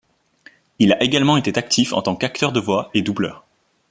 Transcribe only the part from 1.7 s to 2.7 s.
en tant qu'acteur de